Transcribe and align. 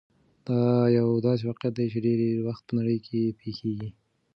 دا 0.47 0.59
يو 0.97 1.07
داسې 1.25 1.43
واقعيت 1.49 1.73
دی 1.75 1.85
چې 1.91 1.99
ډېری 2.05 2.29
وخت 2.47 2.61
په 2.67 2.73
نړۍ 2.79 2.97
کې 3.07 3.35
پېښېږي. 3.39 3.89